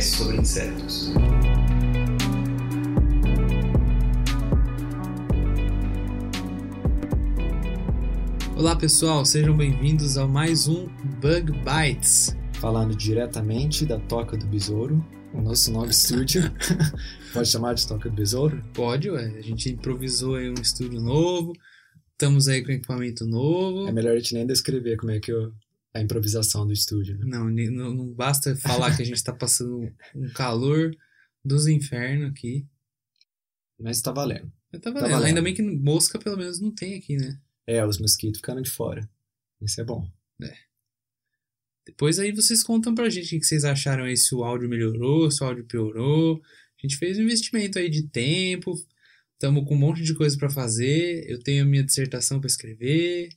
[0.00, 1.12] podcast sobre insetos.
[8.56, 10.86] Olá pessoal, sejam bem-vindos a mais um
[11.20, 12.36] Bug Bites.
[12.54, 16.42] Falando diretamente da Toca do Besouro, o nosso novo estúdio.
[17.32, 18.62] Pode chamar de Toca do Besouro?
[18.74, 21.52] Pode, ué, a gente improvisou aí um estúdio novo,
[22.12, 23.88] estamos aí com equipamento novo.
[23.88, 25.52] É melhor a gente nem descrever como é que eu-
[25.94, 27.18] a improvisação do estúdio.
[27.18, 27.24] Né?
[27.26, 30.94] Não, não, não basta falar que a gente tá passando um calor
[31.44, 32.66] dos infernos aqui.
[33.78, 34.52] Mas tá valendo.
[34.72, 35.10] Mas tá Tá valendo.
[35.12, 35.26] valendo.
[35.28, 37.40] Ainda bem que mosca pelo menos não tem aqui, né?
[37.66, 39.08] É, os mosquitos ficaram de fora.
[39.60, 40.08] Isso é bom.
[41.86, 45.30] Depois aí vocês contam pra gente o que vocês acharam aí, se o áudio melhorou,
[45.30, 46.40] se o áudio piorou.
[46.78, 48.74] A gente fez um investimento aí de tempo,
[49.32, 51.28] estamos com um monte de coisa pra fazer.
[51.28, 53.30] Eu tenho a minha dissertação pra escrever.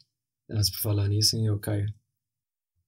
[0.48, 1.92] Mas por falar nisso, hein, eu Caio.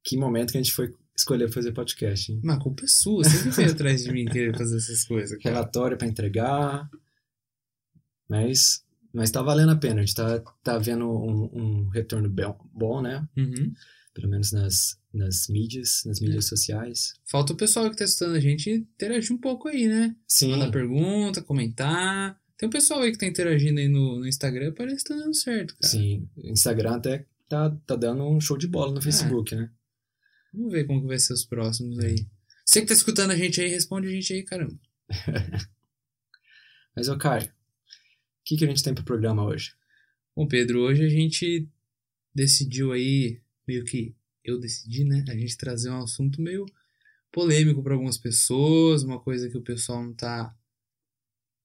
[0.05, 2.39] Que momento que a gente foi escolher fazer podcast, hein?
[2.43, 5.37] Mas a culpa é sua, que veio atrás de mim querer fazer essas coisas.
[5.41, 5.55] cara.
[5.55, 6.87] Relatório pra entregar.
[8.29, 10.01] Mas, mas tá valendo a pena.
[10.01, 13.27] A gente tá, tá vendo um, um retorno bem- bom, né?
[13.37, 13.73] Uhum.
[14.13, 17.13] Pelo menos nas, nas mídias, nas mídias sociais.
[17.25, 20.15] Falta o pessoal que tá estudando a gente interagir um pouco aí, né?
[20.27, 20.51] Sim.
[20.51, 22.39] Mandar pergunta, comentar.
[22.57, 25.35] Tem um pessoal aí que tá interagindo aí no, no Instagram, parece que tá dando
[25.35, 25.91] certo, cara.
[25.91, 26.27] Sim.
[26.37, 29.69] Instagram até tá, tá dando um show de bola no Facebook, né?
[30.55, 32.25] Vamos ver como que vai ser os próximos aí.
[32.65, 34.79] Você que tá escutando a gente aí, responde a gente aí, caramba.
[36.95, 37.51] Mas, ô Caio, o
[38.45, 39.73] que, que a gente tem pro programa hoje?
[40.33, 41.67] Bom, Pedro, hoje a gente
[42.33, 45.25] decidiu aí, meio que eu decidi, né?
[45.27, 46.65] A gente trazer um assunto meio
[47.31, 50.55] polêmico para algumas pessoas, uma coisa que o pessoal não tá.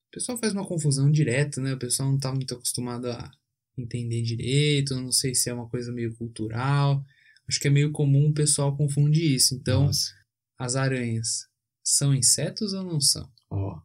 [0.08, 1.74] O pessoal faz uma confusão direto, né?
[1.74, 3.30] O pessoal não tá muito acostumado a
[3.78, 7.04] entender direito, não sei se é uma coisa meio cultural.
[7.50, 9.56] Acho que é meio comum o pessoal confundir isso.
[9.56, 10.14] Então, Nossa.
[10.56, 11.48] as aranhas
[11.82, 13.28] são insetos ou não são?
[13.50, 13.82] Ó,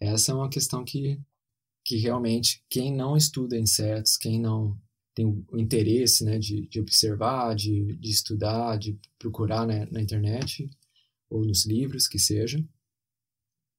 [0.00, 1.16] essa é uma questão que,
[1.84, 4.76] que realmente quem não estuda insetos, quem não
[5.14, 10.68] tem o interesse né, de, de observar, de, de estudar, de procurar né, na internet
[11.30, 12.58] ou nos livros, que seja,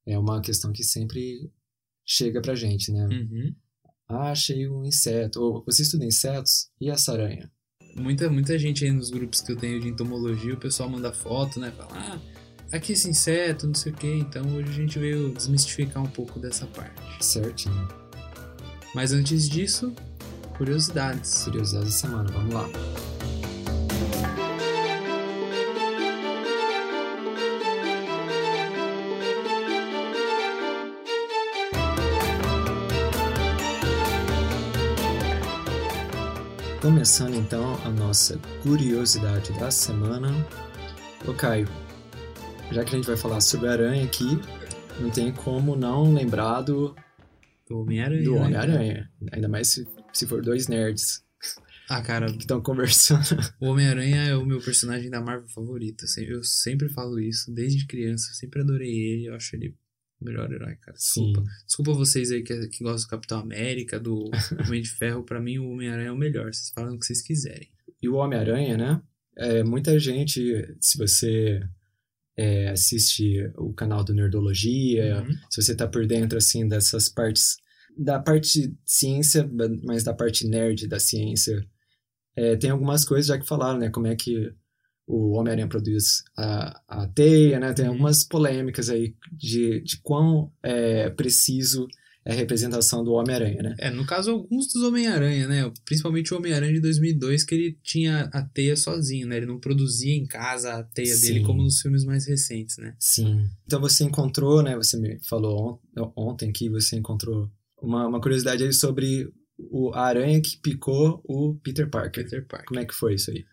[0.06, 1.52] é uma questão que sempre
[2.06, 3.06] chega pra gente, né?
[3.06, 3.54] Uhum.
[4.08, 5.42] Ah, achei um inseto.
[5.42, 6.72] Ou você estuda insetos?
[6.80, 7.52] E essa aranha?
[7.96, 11.60] Muita, muita gente aí nos grupos que eu tenho de entomologia, o pessoal manda foto,
[11.60, 11.72] né?
[11.78, 12.20] Fala, ah,
[12.72, 14.08] aqui esse inseto, não sei o que.
[14.08, 17.24] Então hoje a gente veio desmistificar um pouco dessa parte.
[17.24, 17.88] Certinho.
[18.96, 19.94] Mas antes disso,
[20.58, 21.44] curiosidades.
[21.44, 22.70] Curiosidade da semana, vamos lá.
[36.84, 40.28] Começando então a nossa curiosidade da semana.
[41.26, 41.66] Ô Caio,
[42.74, 44.38] já que a gente vai falar sobre aranha aqui,
[45.00, 46.94] não tem como não lembrar do,
[47.72, 48.24] Homem-Aranha.
[48.26, 49.12] do né, Homem-Aranha.
[49.32, 51.24] Ainda mais se, se for dois nerds?
[51.90, 53.40] Ah, cara, que estão conversando.
[53.62, 56.04] o Homem-Aranha é o meu personagem da Marvel favorito.
[56.18, 58.30] Eu sempre falo isso, desde criança.
[58.32, 59.30] Eu sempre adorei ele.
[59.30, 59.74] Eu acho ele
[60.24, 60.98] melhor herói, cara.
[60.98, 61.44] Desculpa.
[61.66, 64.30] Desculpa vocês aí que, que gostam do Capitão América, do
[64.68, 65.24] Homem de Ferro.
[65.24, 66.54] Pra mim, o Homem-Aranha é o melhor.
[66.54, 67.70] Vocês falam o que vocês quiserem.
[68.02, 69.02] E o Homem-Aranha, né?
[69.38, 70.42] É, muita gente,
[70.80, 71.62] se você
[72.38, 75.36] é, assiste o canal do Nerdologia, Uhum.
[75.50, 77.58] se você tá por dentro, assim, dessas partes,
[77.98, 79.50] da parte ciência,
[79.84, 81.66] mas da parte nerd da ciência,
[82.36, 83.90] é, tem algumas coisas já que falaram, né?
[83.90, 84.52] Como é que
[85.06, 87.74] o Homem-Aranha produz a, a teia, né?
[87.74, 87.92] Tem Uhum.
[87.92, 91.88] algumas polêmicas aí de, de quão é, preciso
[92.26, 93.76] é a representação do Homem-Aranha, né?
[93.80, 95.70] É, no caso, alguns dos Homem-Aranha, né?
[95.84, 99.36] Principalmente o Homem-Aranha de 2002, que ele tinha a teia sozinho, né?
[99.36, 101.44] Ele não produzia em casa a teia dele Sim.
[101.44, 102.96] como nos filmes mais recentes, né?
[102.98, 103.46] Sim.
[103.66, 104.74] Então você encontrou, né?
[104.78, 107.52] Você me falou on- ontem que você encontrou
[107.82, 112.24] uma, uma curiosidade aí sobre o, aranha que picou o Peter Parker.
[112.24, 112.68] Peter Parker.
[112.68, 113.44] Como é que foi isso aí?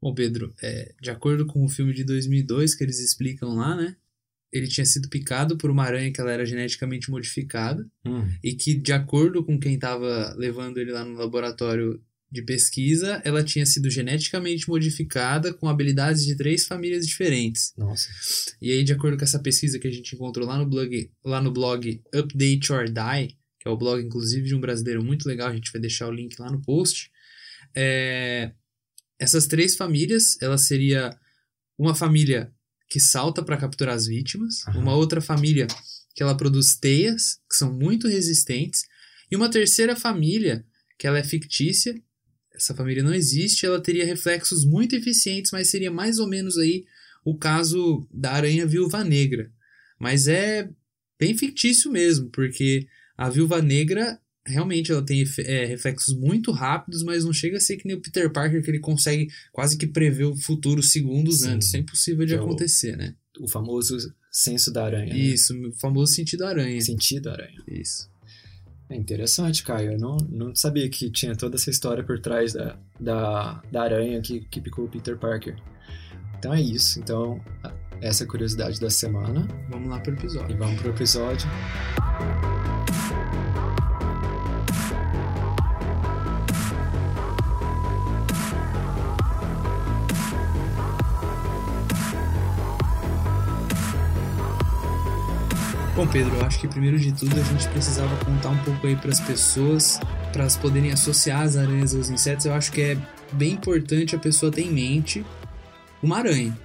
[0.00, 3.96] Bom, Pedro, é, de acordo com o filme de 2002 que eles explicam lá, né?
[4.52, 8.74] Ele tinha sido picado por uma aranha que ela era geneticamente modificada Hum, e que,
[8.74, 12.00] de acordo com quem estava levando ele lá no laboratório,
[12.30, 17.72] de pesquisa, ela tinha sido geneticamente modificada com habilidades de três famílias diferentes.
[17.76, 18.08] Nossa.
[18.60, 21.40] E aí, de acordo com essa pesquisa que a gente encontrou lá no blog, lá
[21.40, 25.48] no blog Update or Die, que é o blog, inclusive, de um brasileiro muito legal,
[25.48, 27.10] a gente vai deixar o link lá no post.
[27.74, 28.52] É,
[29.18, 31.16] essas três famílias, ela seria
[31.76, 32.52] uma família
[32.88, 34.80] que salta para capturar as vítimas, Aham.
[34.80, 35.66] uma outra família
[36.14, 38.84] que ela produz teias, que são muito resistentes,
[39.30, 40.64] e uma terceira família
[40.98, 41.94] que ela é fictícia,
[42.52, 46.84] essa família não existe, ela teria reflexos muito eficientes, mas seria mais ou menos aí
[47.24, 49.52] o caso da aranha viúva negra.
[49.98, 50.68] Mas é
[51.18, 57.24] bem fictício mesmo, porque a viúva negra realmente ela tem é, reflexos muito rápidos, mas
[57.24, 60.24] não chega a ser que nem o Peter Parker, que ele consegue quase que prever
[60.24, 61.50] o futuro segundos Sim.
[61.50, 61.68] antes.
[61.68, 63.14] Isso é impossível de é o- acontecer, né?
[63.40, 63.96] O famoso
[64.32, 65.12] senso da aranha.
[65.14, 65.18] né?
[65.20, 66.80] Isso, o famoso sentido aranha.
[66.80, 67.62] Sentido aranha.
[67.68, 68.08] Isso.
[68.90, 69.92] É interessante, Caio.
[69.92, 74.20] Eu não, não sabia que tinha toda essa história por trás da, da, da aranha
[74.22, 75.54] que, que picou o Peter Parker.
[76.38, 76.98] Então é isso.
[76.98, 77.38] Então,
[78.00, 79.46] essa é a curiosidade da semana.
[79.70, 80.56] Vamos lá pro E episódio.
[80.56, 81.46] vamos pro episódio.
[95.98, 98.94] Bom, Pedro, eu acho que primeiro de tudo a gente precisava contar um pouco aí
[98.94, 99.98] para as pessoas,
[100.32, 102.46] para elas poderem associar as aranhas aos insetos.
[102.46, 102.96] Eu acho que é
[103.32, 105.26] bem importante a pessoa ter em mente
[106.00, 106.56] uma aranha.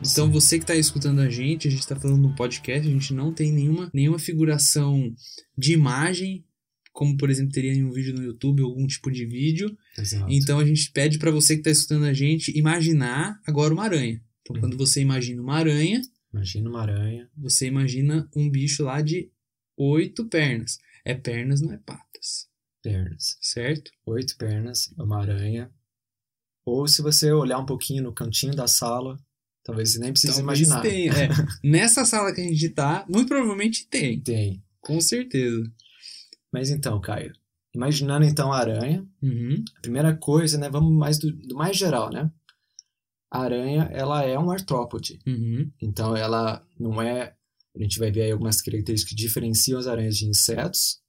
[0.00, 0.32] Então Sim.
[0.32, 3.32] você que está escutando a gente, a gente está falando num podcast, a gente não
[3.32, 5.14] tem nenhuma, nenhuma figuração
[5.56, 6.44] de imagem,
[6.92, 9.70] como por exemplo teria em um vídeo no YouTube, algum tipo de vídeo.
[9.96, 10.26] Exato.
[10.28, 14.20] Então a gente pede para você que está escutando a gente imaginar agora uma aranha.
[14.40, 14.62] Então Uhum.
[14.62, 16.02] quando você imagina uma aranha,
[16.32, 17.28] Imagina uma aranha.
[17.36, 19.30] você imagina um bicho lá de
[19.76, 20.78] oito pernas.
[21.04, 22.48] É pernas, não é patas,
[22.82, 23.36] Pernas.
[23.40, 23.90] certo?
[24.06, 25.70] Oito pernas, uma aranha.
[26.64, 29.18] Ou se você olhar um pouquinho no cantinho da sala,
[29.64, 30.82] talvez você nem precise Talvez imaginar.
[30.82, 31.28] tenha, é.
[31.64, 34.62] Nessa sala que a gente tá, muito provavelmente tem, Tem.
[34.80, 35.62] com certeza.
[36.52, 37.32] Mas então, Caio,
[37.74, 39.64] imaginando então a aranha, Uhum.
[39.76, 42.30] a primeira coisa, né, vamos mais do, do mais geral, né?
[43.30, 45.20] A aranha, ela é um artrópode.
[45.26, 45.70] Uhum.
[45.80, 47.34] Então, ela não é.
[47.76, 51.00] A gente vai ver aí algumas características que diferenciam as aranhas de insetos,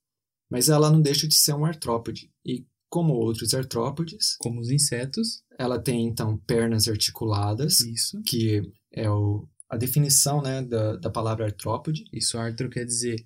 [0.48, 2.30] mas ela não deixa de ser um artrópode.
[2.46, 5.42] E como outros artrópodes, Como os insetos.
[5.58, 8.20] ela tem então pernas articuladas, Isso.
[8.22, 13.24] que é o, a definição né, da, da palavra artrópode, Isso, artro quer dizer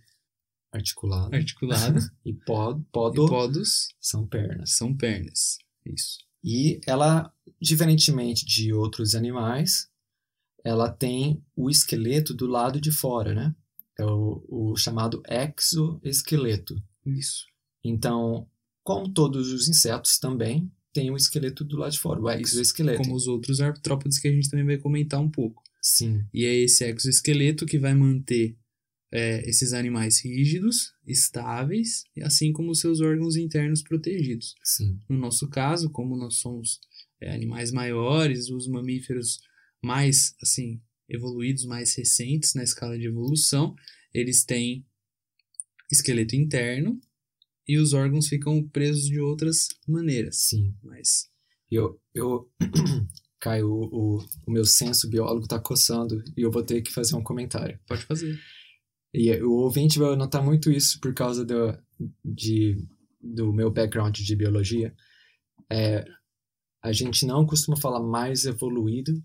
[0.73, 1.99] articulada, articulado.
[2.25, 4.77] e pod, e podo podos são pernas.
[4.77, 5.59] são pernas.
[5.85, 6.19] Isso.
[6.43, 9.89] E ela, diferentemente de outros animais,
[10.65, 13.55] ela tem o esqueleto do lado de fora, né?
[13.99, 16.77] É o, o chamado exoesqueleto.
[17.05, 17.47] Isso.
[17.85, 18.47] Então,
[18.83, 23.03] como todos os insetos também, tem o esqueleto do lado de fora, o exoesqueleto.
[23.03, 25.63] Como os outros artrópodes que a gente também vai comentar um pouco.
[25.81, 28.57] Sim, E é esse exoesqueleto que vai manter
[29.13, 34.55] é, esses animais rígidos, estáveis, assim como seus órgãos internos protegidos.
[34.63, 35.01] sim.
[35.09, 36.81] No nosso caso, como nós somos
[37.21, 39.41] é, animais maiores, os mamíferos
[39.83, 43.75] mais assim evoluídos, mais recentes na escala de evolução,
[44.13, 44.85] eles têm
[45.91, 47.01] esqueleto interno
[47.67, 50.37] e os órgãos ficam presos de outras maneiras.
[50.39, 50.75] Sim.
[50.83, 51.29] Mas
[51.71, 52.51] Eu, eu
[53.39, 57.23] Caio, o, o meu senso biólogo tá coçando e eu vou ter que fazer um
[57.23, 57.79] comentário.
[57.87, 58.39] pode fazer.
[59.17, 61.75] E o ouvinte vai notar muito isso por causa do,
[62.23, 62.77] de,
[63.19, 64.95] do meu background de biologia.
[65.73, 66.05] É,
[66.83, 69.19] a gente não costuma falar mais evoluído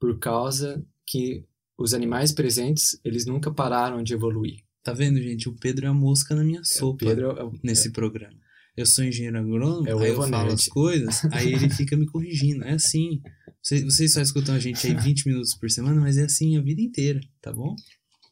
[0.00, 1.46] por causa que
[1.78, 4.64] os animais presentes, eles nunca pararam de evoluir.
[4.82, 5.48] Tá vendo, gente?
[5.48, 8.36] O Pedro é a mosca na minha sopa Pedro é nesse programa.
[8.76, 12.64] Eu sou engenheiro agrônomo, É aí eu falo as coisas, aí ele fica me corrigindo.
[12.64, 13.20] É assim.
[13.62, 16.60] Vocês, vocês só escutam a gente aí 20 minutos por semana, mas é assim a
[16.60, 17.76] vida inteira, tá bom?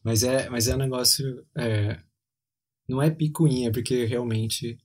[0.03, 1.45] Mas é, mas é um negócio.
[1.55, 1.99] é,
[2.87, 4.77] não é picuinha, porque realmente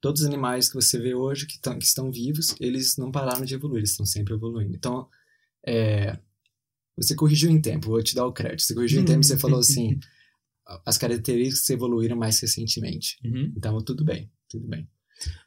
[0.00, 3.44] todos os animais que você vê hoje que, tão, que estão vivos, eles não pararam
[3.44, 4.74] de evoluir, eles estão sempre evoluindo.
[4.74, 5.08] Então,
[5.66, 6.18] é,
[6.96, 8.62] você corrigiu em tempo, vou te dar o crédito.
[8.62, 9.98] Você corrigiu em tempo e você falou assim:
[10.84, 13.18] as características evoluíram mais recentemente.
[13.24, 13.52] Uhum.
[13.56, 14.88] Então, tudo bem, tudo bem.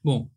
[0.04, 0.30] Bom,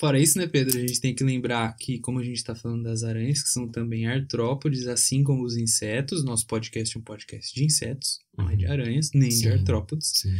[0.00, 0.78] fora isso, né, Pedro?
[0.78, 3.68] A gente tem que lembrar que, como a gente está falando das aranhas, que são
[3.68, 8.56] também artrópodes, assim como os insetos, nosso podcast é um podcast de insetos, não é
[8.56, 9.42] de aranhas, nem Sim.
[9.42, 10.10] de artrópodes.
[10.14, 10.34] Sim.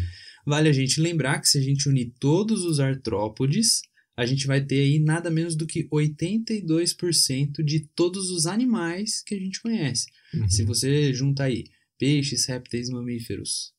[0.46, 3.82] Vale a gente lembrar que se a gente unir todos os artrópodes,
[4.16, 9.34] a gente vai ter aí nada menos do que 82% de todos os animais que
[9.34, 10.06] a gente conhece.
[10.32, 10.48] Uhum.
[10.48, 11.64] Se você junta aí
[11.98, 13.74] peixes, répteis, mamíferos,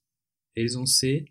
[0.56, 1.26] eles vão ser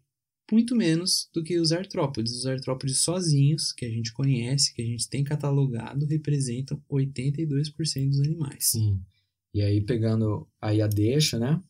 [0.52, 2.32] muito menos do que os artrópodes.
[2.32, 8.20] Os artrópodes sozinhos, que a gente conhece, que a gente tem catalogado, representam 82% dos
[8.20, 8.68] animais.
[8.70, 9.00] Sim.
[9.54, 11.60] E aí, pegando aí a deixa, né?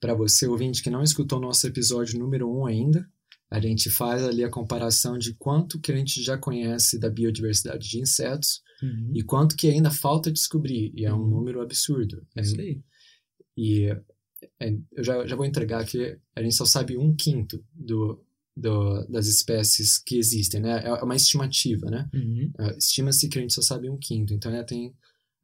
[0.00, 3.06] Para você, ouvinte, que não escutou nosso episódio número 1 um ainda,
[3.50, 7.88] a gente faz ali a comparação de quanto que a gente já conhece da biodiversidade
[7.88, 9.12] de insetos Uhum.
[9.14, 10.90] e quanto que ainda falta descobrir.
[10.96, 11.28] E é um Uhum.
[11.30, 12.26] número absurdo.
[12.34, 12.80] É isso aí.
[13.56, 13.94] E
[14.92, 18.24] eu já, já vou entregar que a gente só sabe um quinto do,
[18.56, 20.82] do, das espécies que existem, né?
[20.84, 22.08] É uma estimativa, né?
[22.14, 22.52] Uhum.
[22.58, 24.32] Ah, Estima-se que a gente só sabe um quinto.
[24.34, 24.94] Então, já tem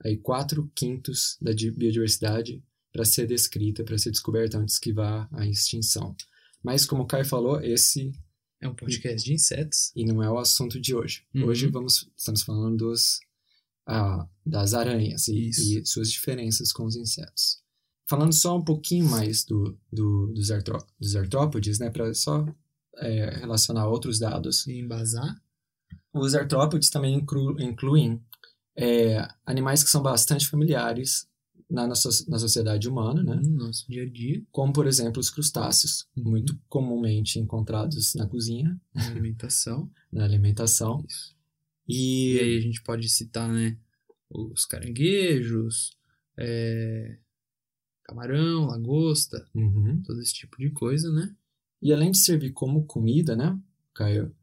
[0.05, 2.62] aí quatro quintos da di- biodiversidade
[2.93, 6.15] para ser descrita, para ser descoberta antes que vá à extinção.
[6.62, 8.12] Mas, como o Kai falou, esse
[8.61, 9.93] É um podcast de insetos.
[9.95, 11.23] e não é o assunto de hoje.
[11.35, 11.45] Uhum.
[11.47, 13.21] Hoje vamos, estamos falando dos,
[13.87, 17.59] ah, das aranhas e, e suas diferenças com os insetos.
[18.08, 22.46] Falando só um pouquinho mais do, do, dos, artró, dos artrópodes, né, para só
[22.98, 24.66] é, relacionar outros dados.
[24.66, 25.40] E embasar.
[26.14, 28.22] Os artrópodes também inclu- incluem
[28.76, 31.28] é, animais que são bastante familiares
[31.68, 33.34] na, nossa, na sociedade humana, né?
[33.42, 36.30] No nosso dia a dia, como, por exemplo, os crustáceos, Uhum.
[36.30, 39.90] muito comumente encontrados na cozinha, na alimentação.
[40.12, 41.04] na alimentação.
[41.08, 41.34] Isso.
[41.88, 43.76] E, E aí a gente pode citar, né?
[44.30, 45.96] Os caranguejos,
[46.38, 47.18] é,
[48.06, 50.00] camarão, lagosta, Uhum.
[50.02, 51.34] todo esse tipo de coisa, né?
[51.82, 53.58] E além de servir como comida, né,
[53.94, 54.34] Caio?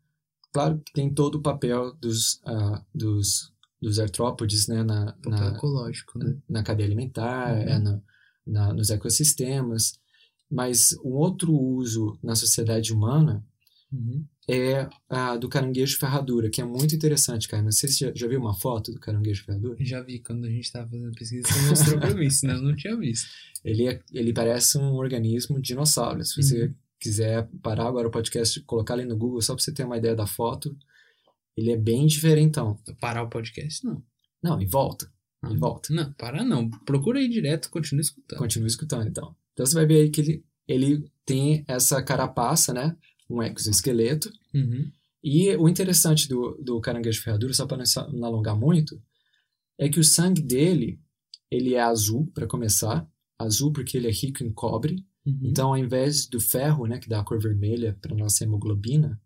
[0.51, 3.51] Claro que tem todo o papel dos, ah, dos,
[3.81, 6.37] dos artrópodes, né, na, Papel na, ecológico, né?
[6.47, 7.61] na cadeia alimentar, Uhum.
[7.61, 8.01] é na,
[8.45, 9.99] na- nos ecossistemas.
[10.51, 13.43] Mas um outro uso na sociedade humana
[13.91, 14.25] Uhum.
[14.49, 17.63] É a do caranguejo ferradura, que é muito interessante, cara.
[17.63, 19.77] Não sei se você já, já viu uma foto do caranguejo ferradura.
[19.85, 22.75] Já vi quando a gente tava fazendo pesquisa, você mostrou pra mim, senão eu não
[22.75, 23.27] tinha visto.
[23.63, 26.21] Ele, é, ele parece um organismo dinossauro.
[26.25, 26.73] Se você Uhum.
[26.99, 29.97] quiser parar agora o podcast e colocar ali no Google, só para você ter uma
[29.97, 30.75] ideia da foto,
[31.55, 32.77] ele é bem diferentão.
[32.99, 34.03] Parar o podcast, não.
[34.43, 35.09] Não, e volta.
[35.49, 35.93] E volta.
[35.93, 36.69] Não, parar não.
[36.69, 38.39] Procura aí direto, continua escutando.
[38.39, 39.33] Continua escutando, então.
[39.53, 42.97] Então você vai ver aí que ele, ele tem essa carapaça, né?
[43.33, 44.31] Um exoesqueleto.
[44.53, 44.91] Uhum.
[45.23, 49.01] E o interessante do, do caranguejo ferradura, só para não, não alongar muito,
[49.79, 50.99] é que o sangue dele,
[51.49, 53.07] ele é azul, para começar.
[53.39, 55.05] Azul porque ele é rico em cobre.
[55.25, 55.39] Uhum.
[55.43, 59.19] Então, ao invés do ferro, né, que dá a cor vermelha para nossa hemoglobina,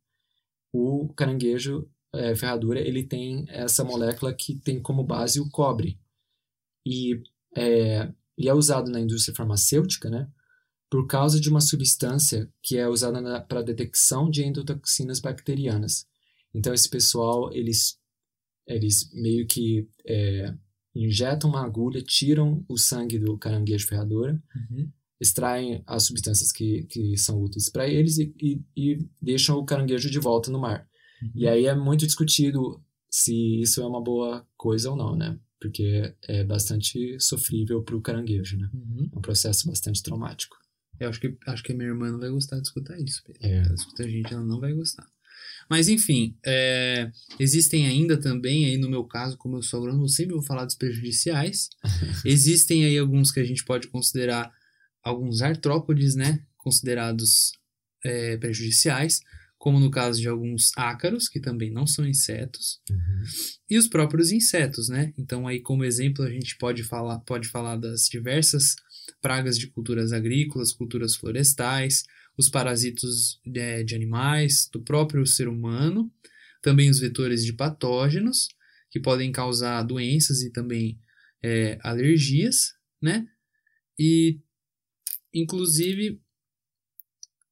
[0.72, 6.00] o caranguejo eh, ferradura ele tem essa molécula que tem como base o cobre.
[6.86, 7.22] E
[7.56, 10.30] é, ele é usado na indústria farmacêutica, né,
[10.89, 16.06] por causa de uma substância que é usada para detecção de endotoxinas bacterianas.
[16.53, 17.98] Então, esse pessoal, eles,
[18.65, 20.53] eles meio que é,
[20.96, 24.89] injetam uma agulha, tiram o sangue do caranguejo ferradura, Uhum.
[25.20, 30.10] extraem as substâncias que, que são úteis para eles e, e, e deixam o caranguejo
[30.10, 30.88] de volta no mar.
[31.22, 31.32] Uhum.
[31.36, 35.38] E aí é muito discutido se isso é uma boa coisa ou não, né?
[35.60, 38.70] Porque é bastante sofrível para o caranguejo, né?
[38.74, 39.10] Uhum.
[39.12, 40.56] É um processo bastante traumático.
[41.00, 43.22] Eu acho que, acho que a minha irmã não vai gostar de escutar isso.
[43.42, 43.58] É.
[43.60, 45.08] Ela escuta a gente, ela não vai gostar.
[45.70, 50.10] Mas enfim, é, existem ainda também, aí no meu caso, como eu sou agrônomo, eu
[50.10, 51.70] sempre vou falar dos prejudiciais.
[52.25, 54.51] existem aí alguns que a gente pode considerar
[55.04, 56.42] alguns artrópodes, né?
[56.58, 57.51] Considerados
[58.04, 59.20] é, prejudiciais,
[59.58, 62.80] como no caso de alguns ácaros, que também não são insetos,
[63.70, 65.13] e os próprios insetos, né?
[65.18, 68.75] Então aí como exemplo a gente pode falar, pode falar das diversas
[69.22, 72.04] pragas de culturas agrícolas, culturas florestais,
[72.38, 76.12] os parasitos é, de animais, do próprio ser humano,
[76.62, 78.50] também os vetores de patógenos
[78.90, 81.00] que podem causar doenças e também
[81.44, 83.28] é, alergias, né?
[83.98, 84.40] E
[85.34, 86.22] inclusive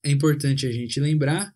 [0.04, 1.56] é importante a gente lembrar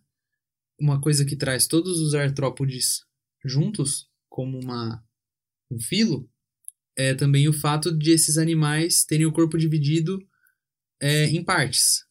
[0.78, 3.04] uma coisa que traz todos os artrópodes
[3.44, 5.04] juntos como uma
[5.70, 6.29] um filo
[7.00, 10.18] é também o fato de esses animais terem o corpo dividido
[11.00, 12.04] é, em partes.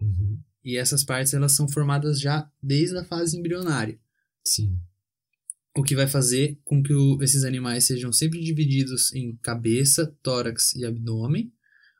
[0.00, 0.40] Uhum.
[0.64, 3.98] E essas partes elas são formadas já desde a fase embrionária.
[4.44, 4.78] Sim.
[5.76, 10.74] O que vai fazer com que o- esses animais sejam sempre divididos em cabeça, tórax
[10.74, 11.52] e abdômen,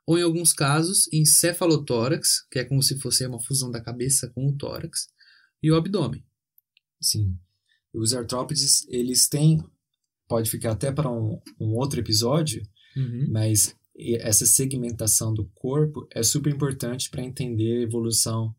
[0.07, 4.29] ou em alguns casos em cefalotórax, que é como se fosse uma fusão da cabeça
[4.29, 5.09] com o tórax,
[5.63, 6.25] e o abdômen.
[7.01, 7.37] Sim.
[7.93, 9.63] Os artrópodes, eles têm.
[10.29, 12.63] Pode ficar até para um, um outro episódio,
[12.97, 13.27] Uhum.
[13.31, 13.77] mas
[14.21, 18.55] essa segmentação do corpo é super importante para entender a evolução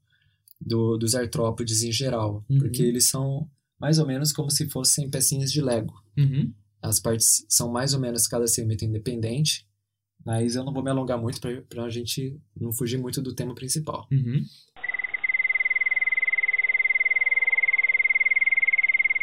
[0.62, 2.58] do, dos artrópodes em geral, Uhum.
[2.60, 5.94] porque eles são mais ou menos como se fossem pecinhas de Lego.
[6.18, 6.54] Uhum.
[6.82, 9.68] As partes são mais ou menos cada segmento independente,
[10.26, 13.54] mas eu não vou me alongar muito para a gente não fugir muito do tema
[13.56, 14.08] principal.
[14.12, 14.44] Uhum.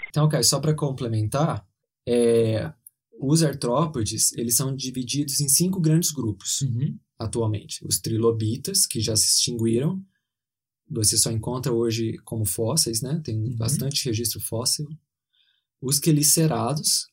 [0.09, 1.67] Então, Caio, só para complementar,
[2.07, 2.73] é,
[3.21, 6.99] os artrópodes, eles são divididos em cinco grandes grupos Uhum.
[7.19, 7.85] atualmente.
[7.87, 10.05] Os trilobitas, que já se extinguiram,
[10.89, 13.21] você só encontra hoje como fósseis, né?
[13.25, 13.57] Tem Uhum.
[13.57, 14.87] bastante registro fóssil.
[15.81, 17.07] Os quelicerados,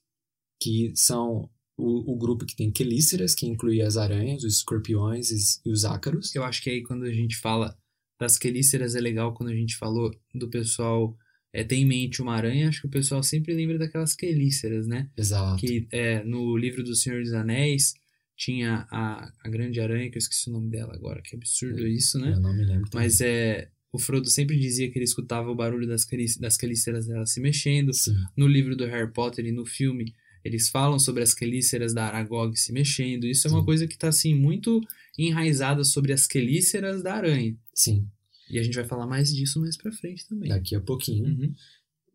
[0.60, 5.70] que são o, o grupo que tem quelíceras, que inclui as aranhas, os escorpiões e,
[5.70, 6.36] e os ácaros.
[6.36, 7.78] Eu acho que aí quando a gente fala
[8.20, 11.18] das quelíceras é legal quando a gente falou do pessoal
[11.54, 15.10] é, tem em mente uma aranha, acho que o pessoal sempre lembra daquelas quelíceras, né?
[15.18, 15.60] Exato.
[15.60, 17.94] Que é, no livro do Senhor dos Anéis
[18.38, 22.18] tinha a, a grande aranha, que eu esqueci o nome dela agora, que absurdo isso,
[22.20, 22.34] né?
[22.34, 22.90] Eu não me lembro.
[22.90, 23.08] também.
[23.08, 23.70] Mas é.
[23.94, 26.08] O Frodo sempre dizia que ele escutava o barulho das,
[26.40, 27.94] das quelíceras dela se mexendo.
[27.94, 30.14] Sim, No livro do Harry Potter e no filme,
[30.46, 33.28] eles falam sobre as quelíceras da Aragog se mexendo.
[33.28, 33.66] Isso é uma Sim.
[33.66, 34.80] coisa que está assim, muito
[35.20, 37.54] enraizada sobre as quelíceras da aranha.
[37.76, 38.08] sim,
[38.52, 40.50] E a gente vai falar mais disso mais pra frente também.
[40.50, 41.26] daqui a pouquinho.
[41.26, 41.54] Uhum.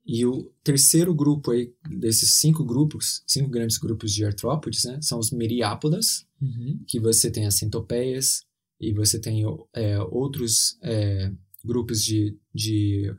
[0.08, 5.18] E o terceiro grupo aí, desses cinco grupos, cinco grandes grupos de artrópodes, né, são
[5.18, 6.84] os meriápodas, Uhum.
[6.86, 8.44] que você tem as centopeias
[8.78, 9.42] e você tem
[9.74, 11.32] é, outros é,
[11.64, 13.10] grupos de, de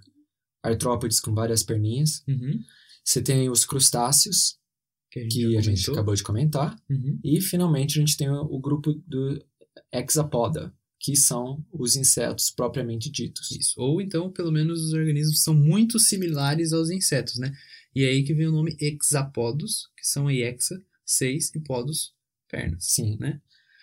[0.63, 2.23] artrópodes com várias perninhas.
[2.27, 2.59] Uhum.
[3.03, 4.59] Você tem os crustáceos,
[5.11, 6.75] Que a gente, que a gente acabou de comentar.
[6.89, 7.19] Uhum.
[7.23, 9.43] E, finalmente, a gente tem o, o grupo do
[9.91, 10.71] hexapoda,
[11.07, 13.49] que são os insetos propriamente ditos.
[13.51, 13.75] Isso.
[13.77, 17.49] Ou então, pelo menos, os organismos são muito similares aos insetos, né?
[17.95, 22.13] E é aí que vem o nome hexapodos, que são hexa, seis, e podos,
[22.49, 22.87] pernas.
[22.91, 23.15] Sim.
[23.21, 23.39] Né?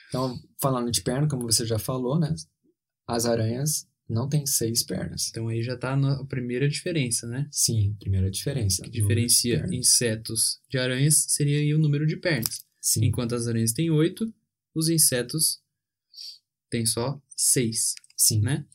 [0.09, 2.35] Então, falando de perna, como você já falou, né?
[3.07, 5.29] As aranhas não têm seis pernas.
[5.31, 7.49] Então aí já tá na- a primeira diferença, né?
[7.51, 8.83] Sim, primeira diferença.
[8.83, 12.67] Que diferencia de insetos de aranhas seria aí o número de pernas.
[12.83, 14.31] Sim, Enquanto as aranhas têm oito,
[14.75, 15.64] os insetos
[16.75, 18.41] têm só seis, sim.
[18.41, 18.67] né?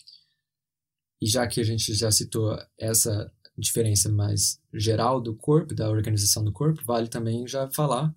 [1.22, 6.46] E já que a gente já citou essa diferença mais geral do corpo, da organização
[6.46, 8.16] do corpo, vale também já falar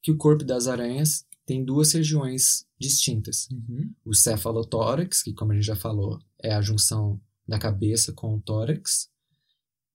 [0.00, 3.48] que o corpo das aranhas tem duas regiões distintas.
[3.50, 3.92] Uhum.
[4.04, 8.40] O cefalotórax, que como a gente já falou, é a junção da cabeça com o
[8.40, 9.10] tórax,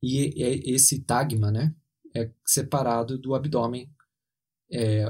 [0.04, 1.74] e é- esse tagma, né,
[2.14, 3.90] é separado do abdômen,
[4.72, 5.06] é,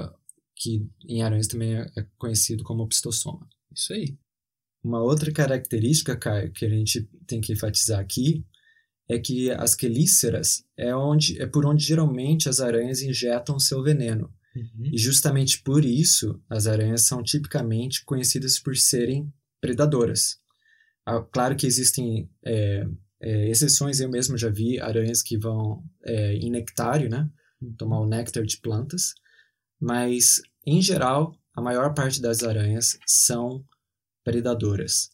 [0.56, 3.48] que em aranhas também é é conhecido como opistosoma.
[3.74, 4.18] Isso aí.
[4.84, 8.46] Uma outra característica, Caio, que a gente tem que enfatizar aqui
[9.10, 14.32] é que as quelíceras é, onde, é por onde geralmente as aranhas injetam seu veneno.
[14.56, 14.86] Uhum.
[14.94, 20.38] E justamente por isso as aranhas são tipicamente conhecidas por serem predadoras.
[21.06, 22.86] Ah, Claro que existem é,
[23.22, 27.30] é, exceções, eu mesmo já vi aranhas que vão é, em nectário, né?
[27.78, 29.14] Tomar o néctar de plantas,
[29.82, 33.64] mas em geral a maior parte das aranhas são
[34.24, 35.12] predadoras.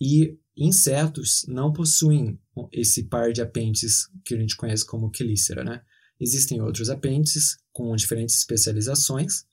[0.00, 2.40] E insetos não possuem
[2.72, 5.82] esse par de apêndices que a gente conhece como quelícera, né?
[6.18, 9.44] Existem outros apêndices com diferentes especializações,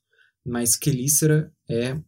[0.44, 2.02] mas quelícera é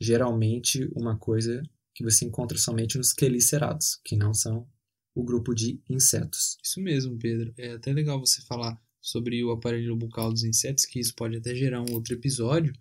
[0.00, 1.62] geralmente uma coisa
[1.94, 4.66] que você encontra somente nos quelicerados, que não são
[5.14, 6.58] o grupo de insetos.
[6.62, 7.54] Isso mesmo, Pedro.
[7.56, 11.54] É até legal você falar sobre o aparelho bucal dos insetos, que isso pode até
[11.54, 12.72] gerar um outro episódio,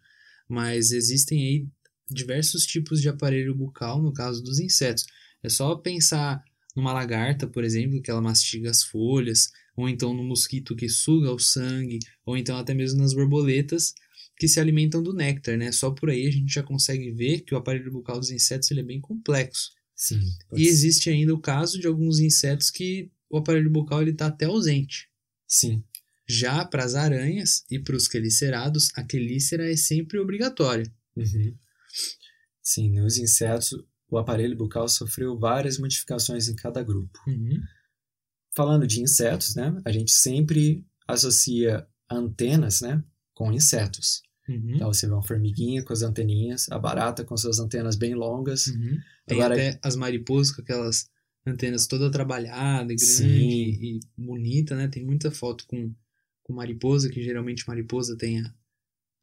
[0.51, 1.67] mas existem aí
[2.09, 5.05] diversos tipos de aparelho bucal no caso dos insetos.
[5.41, 6.43] É só pensar
[6.75, 11.31] numa lagarta, por exemplo, que ela mastiga as folhas, ou então no mosquito que suga
[11.31, 13.93] o sangue, ou então até mesmo nas borboletas
[14.37, 15.71] que se alimentam do néctar, né?
[15.71, 18.81] Só por aí a gente já consegue ver que o aparelho bucal dos insetos ele
[18.81, 19.71] é bem complexo.
[19.95, 20.19] Sim.
[20.55, 24.45] E existe ainda o caso de alguns insetos que o aparelho bucal ele está até
[24.45, 25.07] ausente.
[25.47, 25.83] Sim.
[26.31, 30.85] Já para as aranhas e para os quelicerados, a quelícera é sempre obrigatória.
[31.15, 31.55] Uhum.
[32.63, 33.73] Sim, nos insetos,
[34.09, 37.19] o aparelho bucal sofreu várias modificações em cada grupo.
[38.55, 44.21] Falando de insetos, né, a gente sempre associa antenas, né, com insetos.
[44.47, 44.75] Uhum.
[44.75, 48.67] Então você vê uma formiguinha com as anteninhas, a barata com suas antenas bem longas.
[48.67, 48.97] Uhum.
[49.27, 51.09] Tem Agora- até as mariposas com aquelas
[51.45, 53.29] antenas toda trabalhada e grande Sim.
[53.29, 54.87] e bonita, né?
[54.87, 55.93] Tem muita foto com,
[56.43, 58.53] com mariposa, que geralmente mariposa tem a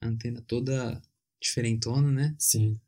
[0.03, 1.01] antena toda
[1.41, 2.35] diferentona, né?
[2.39, 2.79] Sim.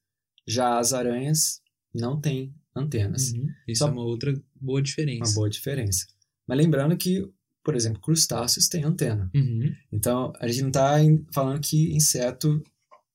[0.47, 1.61] Já as aranhas
[1.95, 3.33] não têm antenas.
[3.33, 3.49] Uhum.
[3.69, 5.31] Isso Só- é uma outra boa diferença.
[5.31, 6.07] Uma boa diferença.
[6.47, 7.29] Mas lembrando que,
[7.63, 9.31] por exemplo, crustáceos têm antena.
[9.35, 9.75] Uhum.
[9.93, 10.97] Então, a gente não está
[11.33, 12.63] falando que inseto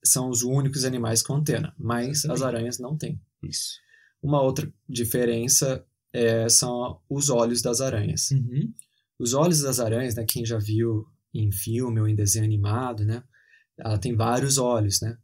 [0.04, 3.20] são os únicos animais com antena, mas as aranhas não têm.
[3.44, 3.80] Isso.
[4.22, 8.32] Uma outra diferença é, são os olhos das aranhas.
[8.32, 8.74] Uhum.
[9.20, 13.24] Os olhos das aranhas, né, quem já viu em filme ou em desenho animado, né,
[13.78, 15.18] ela tem vários olhos, né?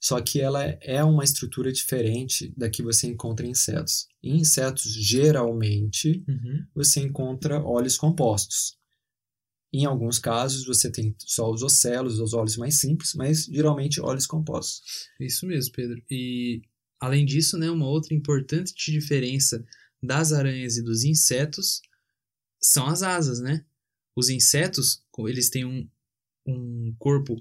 [0.00, 4.06] Só que ela é uma estrutura diferente da que você encontra em insetos.
[4.22, 6.64] Em insetos, geralmente, Uhum.
[6.74, 8.78] você encontra olhos compostos.
[9.72, 14.26] Em alguns casos, você tem só os ocelos, os óleos mais simples, mas geralmente óleos
[14.26, 14.80] compostos.
[15.20, 16.00] Isso mesmo, Pedro.
[16.10, 16.62] E
[17.00, 19.62] além disso, né, uma outra importante diferença
[20.02, 21.82] das aranhas e dos insetos
[22.60, 23.64] são as asas, né?
[24.16, 25.88] Os insetos, eles têm um,
[26.46, 27.36] um corpo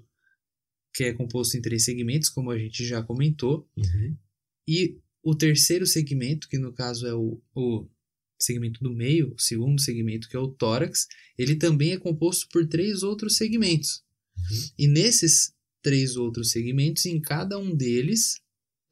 [0.94, 3.70] que é composto em três segmentos, como a gente já comentou.
[3.78, 4.18] Uhum.
[4.68, 7.88] E o terceiro segmento, que no caso é o, o
[8.40, 12.68] segmento do meio, o segundo segmento, que é o tórax, ele também é composto por
[12.68, 14.04] três outros segmentos.
[14.38, 14.70] Uhum.
[14.78, 18.42] E nesses três outros segmentos, em cada um deles,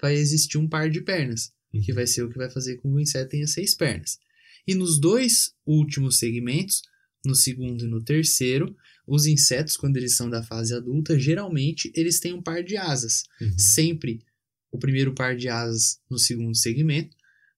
[0.01, 1.81] vai existir um par de pernas, Uhum.
[1.81, 4.17] que vai ser o que vai fazer com que o inseto tenha seis pernas.
[4.67, 6.81] E nos dois últimos segmentos,
[7.25, 8.75] no segundo e no terceiro,
[9.07, 13.23] os insetos, quando eles são da fase adulta, geralmente eles têm um par de asas.
[13.39, 13.57] Uhum.
[13.57, 14.21] Sempre
[14.71, 17.15] o primeiro par de asas no segundo segmento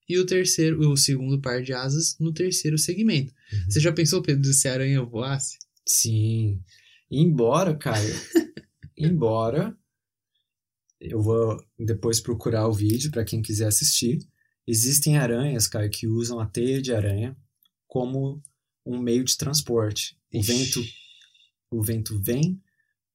[0.07, 3.33] e o terceiro, o segundo par de asas no terceiro segmento.
[3.51, 3.71] Uhum.
[3.71, 5.57] Você já pensou, Pedro, se a aranha voasse?
[5.85, 6.61] Sim.
[7.09, 8.13] Embora, Caio,
[8.97, 9.75] embora
[10.99, 14.19] eu vou depois procurar o vídeo para quem quiser assistir.
[14.67, 17.35] Existem aranhas, Caio, que usam a teia de aranha
[17.87, 18.41] como
[18.85, 20.17] um meio de transporte.
[20.33, 20.51] O Ixi.
[20.51, 20.83] vento,
[21.71, 22.61] o vento vem,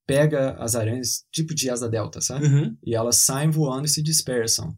[0.06, 2.46] pega as aranhas, tipo de asa delta, sabe?
[2.46, 2.76] Uhum.
[2.84, 4.76] E elas saem voando e se dispersam.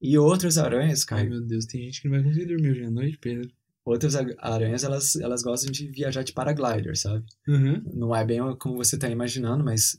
[0.00, 2.84] E outras aranhas, Ai, Caio, meu Deus, tem gente que não vai conseguir dormir hoje
[2.84, 3.50] à noite, Pedro.
[3.84, 7.24] outras aranhas, elas, elas gostam de viajar de paraglider, sabe?
[7.48, 7.82] Uhum.
[7.94, 9.96] não é bem como você está imaginando, mas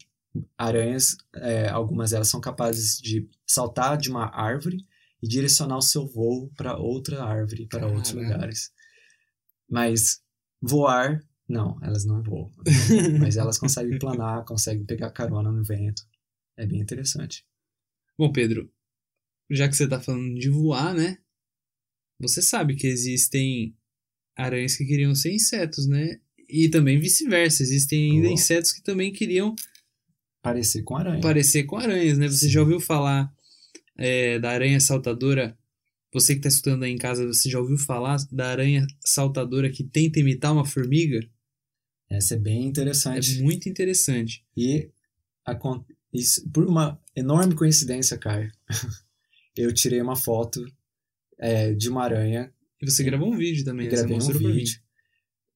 [0.56, 4.86] aranhas, é, algumas delas são capazes de saltar de uma árvore
[5.28, 8.72] e direcionar o seu voo para outra árvore, para outros lugares.
[9.70, 10.22] Mas
[10.62, 12.50] voar, não, elas não voam.
[13.20, 16.02] mas elas conseguem planar, conseguem pegar carona no vento.
[16.56, 17.46] É bem interessante.
[18.18, 18.72] Bom, Pedro,
[19.52, 21.18] já que você tá falando de voar, né?
[22.20, 23.76] Você sabe que existem
[24.36, 26.20] aranhas que queriam ser insetos, né?
[26.50, 27.62] E também vice-versa.
[27.62, 28.32] Existem ainda Oh.
[28.32, 29.54] insetos que também queriam
[30.42, 31.22] Parecer com aranha.
[31.22, 32.28] parecer com aranhas, né?
[32.28, 32.52] Você Sim.
[32.52, 33.32] já ouviu falar
[33.98, 35.58] é, da aranha saltadora?
[36.14, 39.84] Você que está escutando aí em casa, você já ouviu falar da aranha saltadora que
[39.84, 41.20] tenta imitar uma formiga?
[42.10, 43.42] Essa é bem É interessante.
[43.42, 44.46] muito interessante.
[44.56, 44.90] E
[45.46, 45.84] acon-
[46.14, 48.50] isso, por uma enorme coincidência, Caio,
[49.56, 50.66] eu tirei uma foto
[51.38, 54.80] é, de uma aranha E você gravou um vídeo também, gravei um vídeo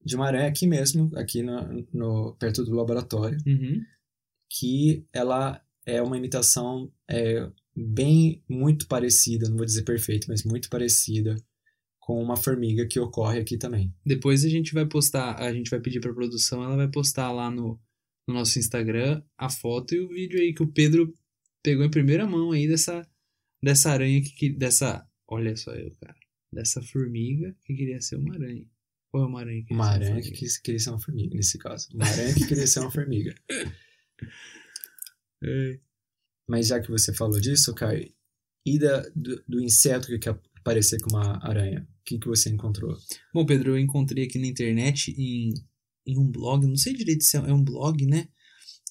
[0.04, 3.80] de uma aranha aqui mesmo, aqui no, no- perto do laboratório, Uhum.
[4.50, 10.68] que ela é uma imitação é, bem muito parecida, não vou dizer perfeita, mas muito
[10.68, 11.36] parecida
[11.98, 13.94] com uma formiga que ocorre aqui também.
[14.04, 17.50] Depois a gente vai postar, a gente vai pedir pra produção, ela vai postar lá
[17.50, 17.80] no,
[18.26, 21.14] no nosso Instagram a foto e o vídeo aí que o Pedro
[21.62, 23.08] pegou em primeira mão aí dessa,
[23.62, 26.16] dessa aranha que, que dessa, olha só eu, cara,
[26.52, 28.66] dessa formiga que queria ser uma aranha.
[29.14, 31.58] Ou é uma aranha que queria Uma aranha que quis- queria ser uma formiga, nesse
[31.58, 31.88] caso.
[31.94, 33.34] Uma aranha que queria ser uma formiga.
[35.44, 35.78] É.
[36.48, 38.12] Mas já que você falou disso, Caio,
[38.64, 42.50] e da, do, do inseto que quer parecer com uma aranha, o que, que você
[42.50, 42.96] encontrou?
[43.32, 45.52] Bom, Pedro, eu encontrei aqui na internet em,
[46.06, 48.28] em um blog, não sei direito se é é um blog, né?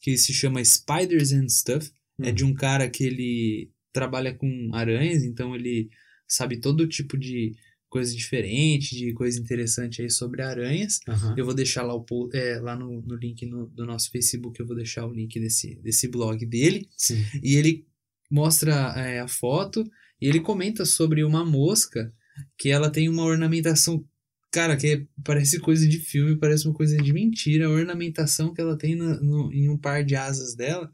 [0.01, 1.91] Que se chama Spiders and Stuff.
[2.21, 2.33] É Hum.
[2.33, 5.89] de um cara que ele trabalha com aranhas, então ele
[6.27, 7.55] sabe todo tipo de
[7.91, 11.01] coisa diferente, de coisa interessante aí sobre aranhas.
[11.07, 11.35] Aham.
[11.37, 14.65] Eu vou deixar lá, o, é, lá no, no link no- do nosso Facebook, eu
[14.65, 16.87] vou deixar o link desse, desse blog dele.
[16.95, 17.21] Sim.
[17.43, 17.85] E ele
[18.31, 19.83] mostra é, a foto
[20.21, 22.13] e ele comenta sobre uma mosca
[22.57, 24.03] que ela tem uma ornamentação,
[24.49, 27.65] cara, que é- parece coisa de filme, parece uma coisa de mentira.
[27.65, 30.89] A ornamentação que ela tem na- no- em um par de asas dela,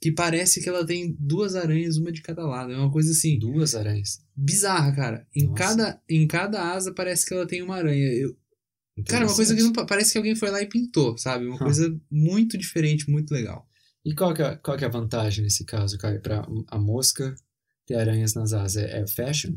[0.00, 2.72] que parece que ela tem duas aranhas, uma de cada lado.
[2.72, 4.20] É uma coisa assim, Duas aranhas.
[4.36, 5.26] bizarra, cara.
[5.34, 5.56] Em Nossa.
[5.56, 8.12] cada, em cada asa parece que ela tem uma aranha.
[8.12, 8.36] Eu-
[9.06, 11.46] cara, uma coisa que não, pa- parece que alguém foi lá e pintou, sabe?
[11.46, 11.58] Uma Hum.
[11.58, 13.66] coisa muito diferente, muito legal.
[14.04, 17.34] E qual que, é, qual que é a vantagem nesse caso, Caio, para a mosca
[17.86, 18.76] ter aranhas nas asas?
[18.82, 19.56] É, é fashion?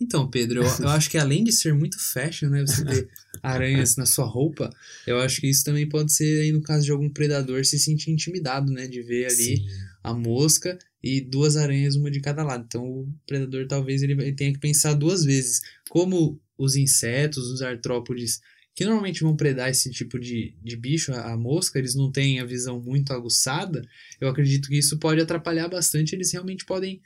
[0.00, 3.08] Então, Pedro, eu, eu acho que além de ser muito fashion, né, você ter
[3.42, 4.70] aranhas na sua roupa,
[5.06, 8.10] eu acho que isso também pode ser, aí no caso de algum predador, se sentir
[8.10, 9.66] intimidado, né, de ver ali Sim.
[10.04, 12.64] a mosca e duas aranhas, uma de cada lado.
[12.66, 15.60] Então, o predador talvez ele, tenha que pensar duas vezes.
[15.88, 18.40] Como os insetos, os artrópodes,
[18.74, 22.40] que normalmente vão predar esse tipo de, de bicho, a, a mosca, eles não têm
[22.40, 23.82] a visão muito aguçada,
[24.20, 27.00] eu acredito que isso pode atrapalhar bastante, eles realmente podem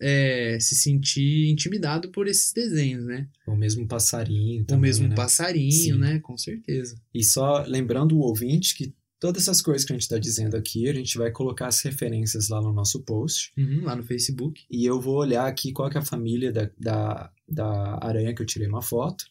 [0.00, 3.28] é, se sentir intimidado por esses desenhos, né?
[3.46, 5.14] O mesmo passarinho o também, mesmo né?
[5.14, 5.98] passarinho, Sim.
[5.98, 6.18] né?
[6.20, 6.96] Com certeza.
[7.14, 10.88] E só lembrando o ouvinte que todas essas coisas que a gente está dizendo aqui,
[10.88, 13.52] a gente vai colocar as referências lá no nosso post.
[13.56, 14.64] Uhum, lá no Facebook.
[14.70, 18.46] E eu vou olhar aqui qual é a família da, da, da aranha que eu
[18.46, 19.26] tirei uma foto.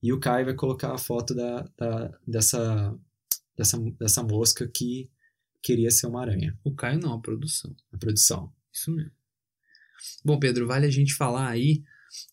[0.00, 2.96] E o Caio vai colocar a foto da, da, dessa,
[3.56, 5.10] dessa, dessa mosca que
[5.60, 6.56] queria ser uma aranha.
[6.62, 7.74] O Caio não, a produção.
[7.90, 8.52] A produção.
[8.72, 9.10] Isso mesmo.
[10.24, 11.82] Bom, Pedro, vale a gente falar aí,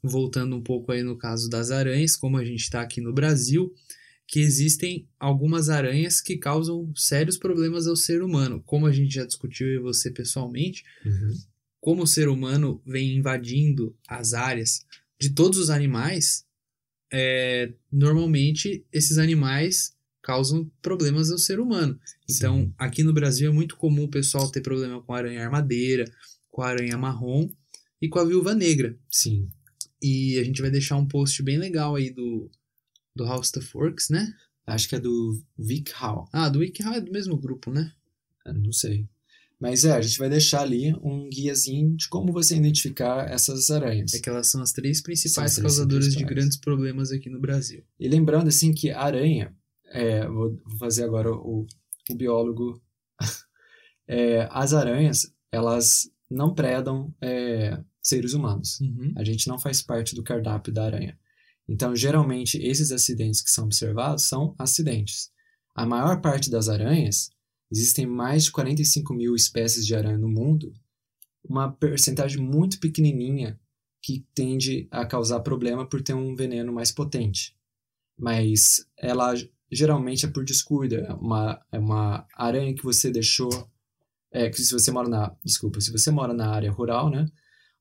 [0.04, 3.74] voltando um pouco aí no caso das aranhas, como a gente está aqui no Brasil,
[4.28, 8.62] que existem algumas aranhas que causam sérios problemas ao ser humano.
[8.66, 11.34] Como a gente já discutiu e você pessoalmente, Uhum.
[11.80, 14.86] como o ser humano vem invadindo as áreas
[15.20, 16.46] de todos os animais,
[17.12, 22.00] é, normalmente esses animais causam problemas ao ser humano.
[22.30, 22.74] Então, Sim.
[22.78, 26.06] aqui no Brasil é muito comum o pessoal ter problema com aranha armadeira,
[26.50, 27.50] com aranha marrom
[28.02, 28.98] e com a viúva negra.
[29.10, 29.50] Sim.
[30.02, 32.50] E a gente vai deixar um post bem legal aí do,
[33.16, 34.34] do How Stuff Works, né?
[34.66, 36.28] Acho que é do Vic Hall.
[36.32, 37.92] Ah, do WikiHow é do mesmo grupo, né?
[38.46, 39.08] Eu não sei.
[39.60, 44.14] Mas é, a gente vai deixar ali um guiazinho de como você identificar essas aranhas.
[44.14, 46.36] É que elas são as três principais as três causadoras de principais.
[46.36, 47.84] grandes problemas aqui no Brasil.
[48.00, 49.56] E lembrando assim que a aranha,
[49.90, 51.68] é, vou vou fazer agora o,
[52.10, 52.82] o biólogo.
[54.08, 58.80] É, as aranhas, elas não predam é, seres humanos.
[58.80, 59.14] Uhum.
[59.16, 61.18] A gente não faz parte do cardápio da aranha.
[61.68, 65.32] Então, geralmente, esses acidentes que são observados são acidentes.
[65.76, 67.30] A maior parte das aranhas,
[67.72, 70.74] existem mais de 45 mil espécies de aranha no mundo,
[71.44, 73.60] uma percentagem muito pequenininha
[74.02, 77.56] que tende a causar problema por ter um veneno mais potente.
[78.18, 79.34] Mas ela
[79.72, 80.96] geralmente é por descuido.
[80.96, 83.50] É uma, é uma aranha que você deixou.
[84.32, 85.36] É, que se você mora na.
[85.44, 87.26] Desculpa, se você mora na área rural, né?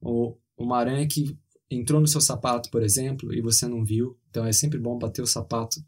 [0.00, 1.36] Ou uma aranha que
[1.70, 4.18] entrou no seu sapato, por exemplo, e você não viu.
[4.28, 5.80] Então é sempre bom bater o sapato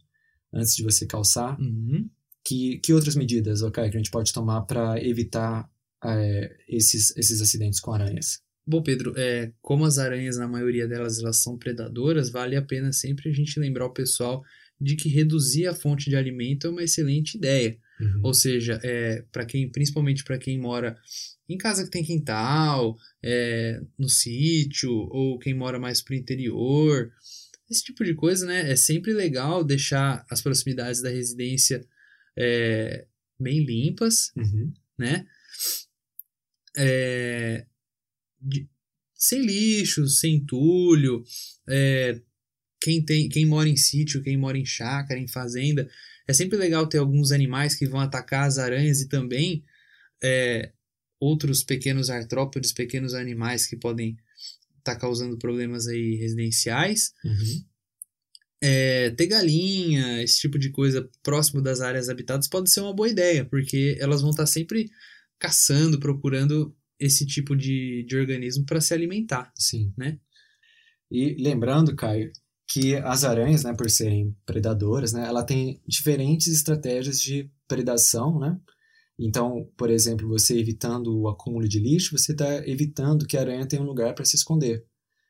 [0.52, 1.58] antes de você calçar.
[1.60, 2.08] Uhum.
[2.44, 5.68] Que, que outras medidas, ok, que a gente pode tomar para evitar
[6.04, 8.40] é, esses, esses acidentes com aranhas?
[8.66, 12.92] Bom, Pedro, é, como as aranhas, na maioria delas, elas são predadoras, vale a pena
[12.92, 14.42] sempre a gente lembrar o pessoal
[14.82, 17.78] de que reduzir a fonte de alimento é uma excelente ideia.
[18.00, 18.20] Uhum.
[18.24, 20.98] Ou seja, é, para quem, principalmente para quem mora
[21.48, 27.12] em casa que tem quintal, é, no sítio, ou quem mora mais pro interior,
[27.70, 28.70] esse tipo de coisa, né?
[28.70, 31.86] É sempre legal deixar as proximidades da residência
[32.36, 33.06] é,
[33.38, 34.72] bem limpas, Uhum.
[34.98, 35.26] né?
[36.76, 37.66] É,
[38.40, 38.68] de-
[39.14, 41.22] sem lixo, sem entulho.
[41.68, 42.20] é,
[42.82, 45.88] quem, tem, quem mora em sítio, quem mora em chácara, em fazenda,
[46.26, 49.64] é sempre legal ter alguns animais que vão atacar as aranhas e também
[50.22, 50.72] é,
[51.20, 54.16] outros pequenos artrópodes, pequenos animais que podem
[54.78, 57.12] estar causando problemas aí residenciais.
[57.24, 57.64] Uhum.
[58.60, 63.08] É, ter galinha, esse tipo de coisa próximo das áreas habitadas pode ser uma boa
[63.08, 64.90] ideia, porque elas vão estar sempre
[65.38, 69.52] caçando, procurando esse tipo de, de organismo para se alimentar.
[69.56, 69.92] Sim.
[69.96, 70.18] Né?
[71.10, 72.32] E lembrando, Caio,
[72.72, 78.58] que as aranhas, né, por serem predadoras, né, ela tem diferentes estratégias de predação, né?
[79.18, 83.66] Então, por exemplo, você evitando o acúmulo de lixo, você está evitando que a aranha
[83.66, 84.86] tenha um lugar para se esconder.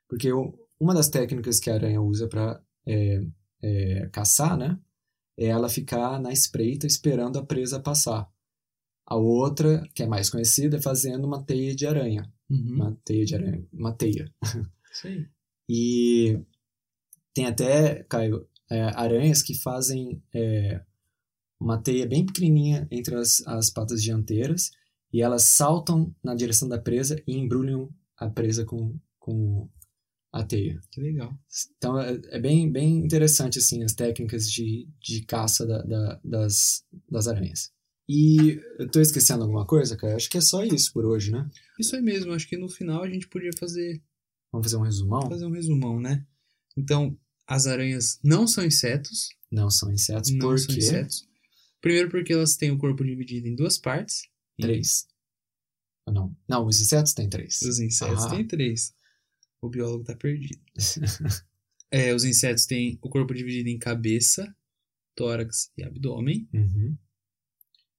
[0.08, 2.62] Porque o- uma das técnicas que a aranha usa para
[4.12, 4.78] caçar, né,
[5.36, 8.28] é ela ficar na espreita esperando a presa passar.
[9.04, 12.32] A outra, que é mais conhecida, é fazendo uma teia de aranha.
[12.48, 12.74] Uhum.
[12.74, 14.32] Uma teia de aranha, uma teia.
[15.04, 15.26] Aí.
[15.68, 16.40] E
[17.34, 20.80] tem até, Caio, é, aranhas que fazem é,
[21.60, 24.70] uma teia bem pequenininha entre as, as patas dianteiras
[25.12, 29.68] e elas saltam na direção da presa e embrulham a presa com, com
[30.32, 30.80] a teia.
[30.90, 31.36] Que legal.
[31.76, 36.84] Então é, é bem, bem interessante assim as técnicas de, de caça da- da- das,
[37.10, 37.72] das aranhas.
[38.08, 40.16] E eu tô esquecendo alguma coisa, Caio?
[40.16, 41.48] Acho que é só isso por hoje, né?
[41.78, 44.02] Isso aí mesmo, acho que no final a gente podia fazer,
[44.50, 45.28] Vamos fazer um resumão?
[45.30, 46.26] fazer um resumão, né?
[46.76, 47.16] Então,
[47.54, 49.28] as aranhas não são insetos.
[49.50, 50.78] Não são insetos, não por são quê?
[50.80, 51.28] insetos.
[51.80, 54.22] Primeiro porque elas têm o corpo dividido em duas partes.
[54.58, 55.06] Três.
[56.06, 56.36] Ou não?
[56.48, 57.60] Não, os insetos têm três.
[57.62, 58.30] Os insetos Ah.
[58.30, 58.94] têm três.
[59.60, 60.60] O biólogo tá perdido.
[61.94, 64.56] É, os insetos têm o corpo dividido em cabeça,
[65.14, 66.48] tórax e abdômen.
[66.54, 66.96] Uhum.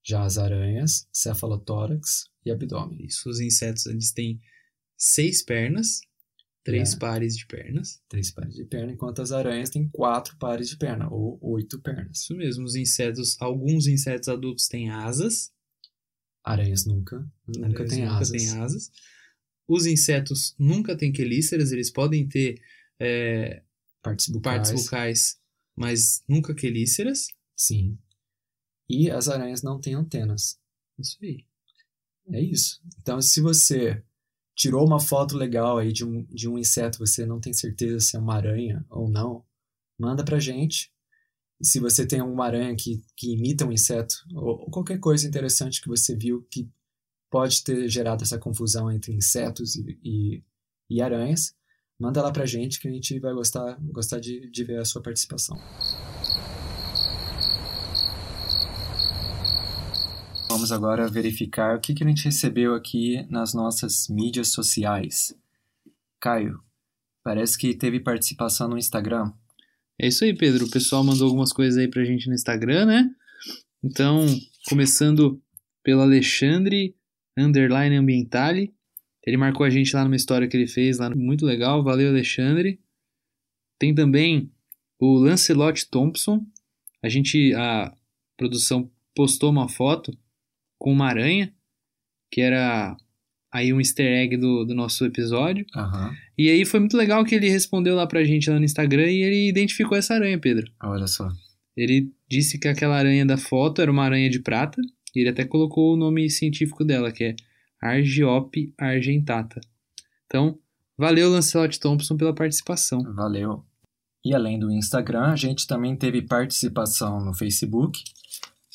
[0.03, 3.05] Já as aranhas, cefalotórax e abdômen.
[3.05, 4.41] Isso, os insetos eles têm
[4.97, 6.01] seis pernas,
[6.63, 6.97] três É.
[6.97, 8.01] pares de pernas.
[8.07, 12.21] Três pares de perna, enquanto as aranhas têm quatro pares de perna, ou oito pernas.
[12.21, 15.51] Isso mesmo, os insetos, alguns insetos adultos têm asas.
[16.43, 18.29] Aranhas nunca, nunca Aranhas têm nunca asas.
[18.31, 18.91] têm asas.
[19.67, 22.61] Os insetos nunca têm quelíceras, eles podem ter
[22.99, 23.63] é,
[24.01, 24.67] Partes bucais.
[24.69, 25.39] partes bucais,
[25.75, 27.27] mas nunca quelíceras.
[27.55, 27.97] Sim.
[28.89, 30.59] E as aranhas não têm antenas.
[30.99, 31.45] Isso aí.
[32.31, 32.81] É isso.
[32.99, 34.03] Então, se você
[34.55, 38.15] tirou uma foto legal aí de um, de um inseto, você não tem certeza se
[38.15, 39.43] é uma aranha ou não,
[39.99, 40.91] manda pra gente.
[41.59, 45.27] E se você tem alguma aranha que, que imita um inseto, ou, ou qualquer coisa
[45.27, 46.69] interessante que você viu que
[47.31, 50.43] pode ter gerado essa confusão entre insetos e, e,
[50.89, 51.55] e aranhas,
[51.99, 55.01] manda lá pra gente que a gente vai gostar, gostar de, de ver a sua
[55.01, 55.57] participação.
[60.63, 65.35] Vamos agora verificar o que, que a gente recebeu aqui nas nossas mídias sociais.
[66.21, 66.57] Caio,
[67.21, 69.33] parece que teve participação no Instagram.
[69.99, 70.65] É isso aí, Pedro.
[70.65, 73.09] O pessoal mandou algumas coisas aí pra gente no Instagram, né?
[73.83, 74.25] Então,
[74.69, 75.37] começando
[75.83, 76.95] pelo Alexandre
[77.37, 78.73] Underline Ambientale.
[79.27, 81.83] Ele marcou a gente lá numa história que ele fez lá, muito legal.
[81.83, 82.79] Valeu, Alexandre.
[83.77, 84.49] Tem também
[84.97, 86.41] o Lancelot Thompson.
[87.03, 87.93] A gente, a
[88.37, 90.17] produção postou uma foto
[90.83, 91.49] com uma aranha,
[92.29, 92.93] que era
[93.49, 95.65] aí um easter egg do, do nosso episódio.
[95.73, 96.11] Uhum.
[96.37, 99.23] E aí foi muito legal que ele respondeu lá pra gente lá no Instagram e
[99.23, 100.69] ele identificou essa aranha, Pedro.
[100.83, 101.29] Olha só.
[101.77, 104.81] Ele disse que aquela aranha da foto era uma aranha de prata,
[105.15, 107.35] e ele até colocou o nome científico dela, que é
[107.81, 109.61] Argiope argentata.
[110.25, 110.59] Então,
[110.97, 113.01] valeu Lancelot Thompson pela participação.
[113.15, 113.63] Valeu.
[114.25, 118.03] E além do Instagram, a gente também teve participação no Facebook.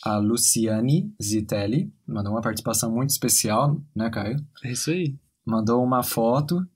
[0.08, 4.42] A Luciane Zitelli mandou uma participação muito especial, né, Caio?
[4.64, 5.14] É isso aí.
[5.44, 6.66] Mandou uma foto,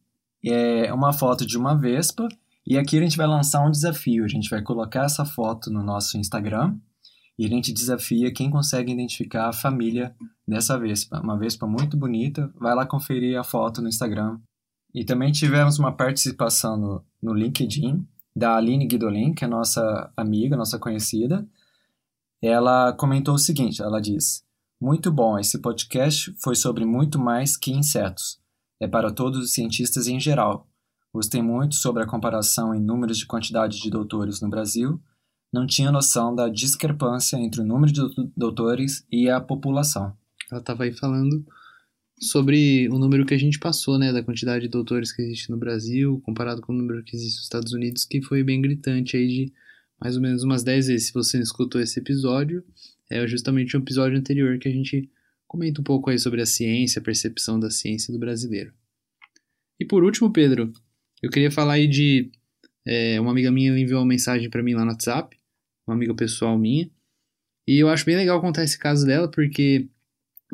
[0.45, 2.29] é uma foto de uma vespa,
[2.66, 4.27] e aqui a gente vai lançar um desafio.
[4.27, 6.77] A gente vai colocar essa foto no nosso Instagram
[7.38, 10.14] e a gente desafia quem consegue identificar a família
[10.47, 11.18] dessa vespa.
[11.18, 12.53] Uma vespa muito bonita.
[12.61, 14.38] Vai lá conferir a foto no Instagram.
[14.95, 20.55] E também tivemos uma participação no, no LinkedIn da Aline Guidolin, que é nossa amiga,
[20.55, 21.49] nossa conhecida.
[22.42, 24.42] Ela comentou o seguinte: ela diz.
[24.81, 28.40] Muito bom, esse podcast foi sobre muito mais que insetos.
[28.81, 30.66] É para todos os cientistas em geral.
[31.14, 35.00] Gostei muito sobre a comparação em números de quantidade de doutores no Brasil
[35.52, 38.00] não tinha noção da discrepância entre o número de
[38.35, 40.16] doutores e a população.
[40.50, 41.44] Ela estava aí falando
[42.18, 45.59] sobre o número que a gente passou, né, da quantidade de doutores que existe no
[45.59, 49.28] Brasil, comparado com o número que existe nos Estados Unidos, que foi bem gritante aí
[49.28, 49.52] de
[50.03, 51.07] mais ou menos umas 10 vezes.
[51.07, 52.65] Se você não escutou esse episódio,
[53.09, 55.09] é justamente um episódio anterior que a gente
[55.47, 58.73] comenta um pouco aí sobre a ciência, a percepção da ciência do brasileiro.
[59.79, 60.73] E por último, Pedro,
[61.23, 62.33] eu queria falar aí de
[62.85, 65.37] é, uma amiga minha enviou uma mensagem para mim lá no WhatsApp,
[65.87, 66.91] uma amiga pessoal minha.
[67.67, 69.87] E eu acho bem legal contar esse caso dela, porque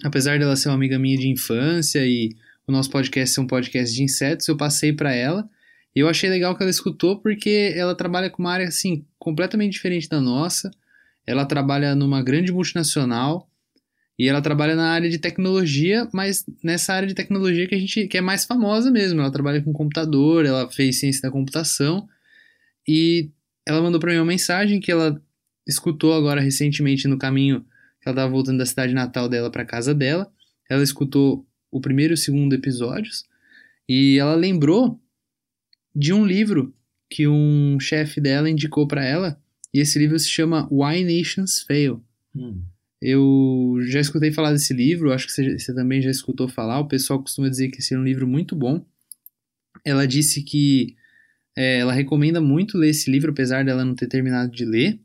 [0.04, 3.94] apesar dela ser uma amiga minha de infância e o nosso podcast ser um podcast
[3.94, 5.48] de insetos, eu passei para ela.
[5.98, 9.72] E eu achei legal que ela escutou, porque ela trabalha com uma área assim completamente
[9.72, 10.70] diferente da nossa.
[11.26, 13.50] Ela trabalha numa grande multinacional
[14.16, 18.06] e ela trabalha na área de tecnologia, mas nessa área de tecnologia que a gente
[18.06, 19.20] que é mais famosa mesmo.
[19.20, 22.08] Ela trabalha com computador, ela fez ciência da computação
[22.86, 23.32] e
[23.66, 25.20] ela mandou para mim uma mensagem que ela
[25.66, 27.62] escutou agora recentemente no caminho
[28.00, 30.30] que ela estava voltando da cidade natal dela para casa dela.
[30.70, 33.24] Ela escutou o primeiro e o segundo episódios
[33.88, 35.02] e ela lembrou
[35.98, 36.72] de um livro
[37.10, 39.42] que um chefe dela indicou para ela
[39.74, 42.00] e esse livro se chama Why Nations Fail.
[42.32, 42.62] Hum.
[43.02, 46.78] Eu já escutei falar desse livro, acho que você, você, também já escutou falar.
[46.78, 48.84] O pessoal costuma dizer que esse é um livro muito bom.
[49.84, 50.94] Ela disse que
[51.56, 55.00] é, ela recomenda muito ler esse livro, apesar dela não ter terminado de ler.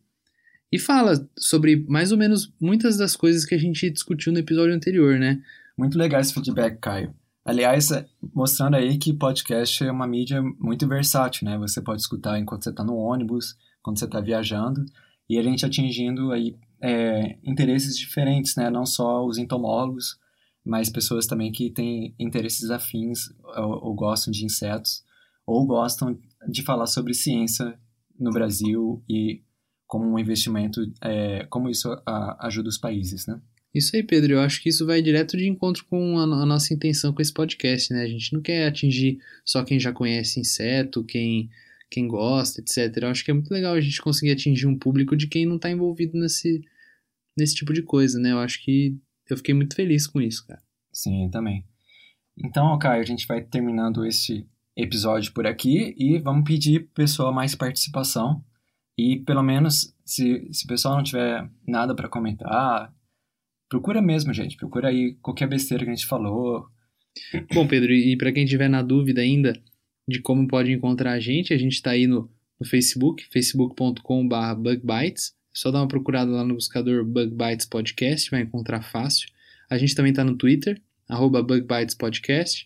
[0.72, 4.76] E fala sobre mais ou menos muitas das coisas que a gente discutiu no episódio
[4.76, 5.42] anterior, né?
[5.76, 7.14] Muito legal esse feedback, Caio.
[7.46, 11.58] Aliás, é, mostrando aí que podcast é uma mídia muito versátil, né?
[11.58, 14.86] Você pode escutar enquanto você está no ônibus, quando você está viajando,
[15.30, 18.70] e a gente atingindo aí é, interesses diferentes, né?
[18.70, 20.18] Não só os entomólogos,
[20.66, 25.04] mas pessoas também que têm interesses afins ou, ou gostam de insetos
[25.46, 27.78] ou gostam de falar sobre ciência
[28.18, 29.42] no Brasil e
[29.86, 33.40] como um investimento, é, como isso a, ajuda os países, né?
[33.74, 34.34] Isso aí, Pedro.
[34.34, 37.34] Eu acho que isso vai direto de encontro com a, a, nossa intenção com esse
[37.34, 38.04] podcast, né?
[38.04, 41.50] A gente não quer atingir só quem já conhece inseto, quem,
[41.90, 42.98] quem gosta, etc.
[42.98, 45.56] Eu acho que é muito legal a gente conseguir atingir um público de quem não
[45.56, 46.64] está envolvido nesse,
[47.36, 48.32] nesse tipo de coisa, né?
[48.32, 48.96] Eu acho que
[49.28, 50.62] eu fiquei muito feliz com isso, cara.
[50.92, 51.66] Sim, eu também.
[52.38, 54.46] Então, Caio, a gente vai terminando este
[54.76, 58.44] episódio por aqui e vamos pedir pessoal mais participação.
[58.98, 62.94] E pelo menos, se, se o pessoal não tiver nada para comentar,
[63.70, 64.58] procura mesmo, gente.
[64.58, 66.68] Procura aí qualquer besteira que a gente falou.
[67.54, 69.54] Bom, Pedro, e para quem tiver na dúvida ainda
[70.08, 75.34] de como pode encontrar a gente, a gente está aí no, no Facebook, facebook.com.br bugbytes.
[75.54, 79.30] É só dar uma procurada lá no buscador Bug Bites Podcast, vai encontrar fácil.
[79.70, 82.66] A gente também está no Twitter, arroba Bug Bites Podcast.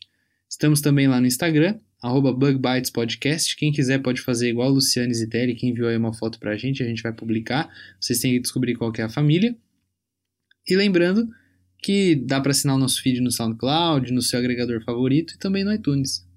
[0.50, 3.56] Estamos também lá no Instagram, arroba Bug Bites Podcast.
[3.58, 6.82] Quem quiser pode fazer igual o Luciane Zitelli, que enviou aí uma foto pra gente,
[6.82, 7.70] a gente vai publicar.
[8.00, 9.56] Vocês têm que descobrir qual que é a família.
[10.68, 11.28] E lembrando
[11.82, 15.64] que dá para assinar o nosso feed no SoundCloud, no seu agregador favorito e também
[15.64, 16.28] no iTunes.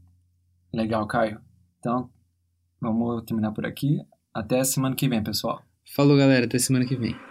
[0.72, 1.41] Legal, Caio.
[1.78, 2.09] Então,
[2.81, 3.99] vamos terminar por aqui.
[4.33, 5.62] Até semana que vem, pessoal.
[5.95, 6.47] Falou, galera.
[6.47, 7.30] Até semana que vem.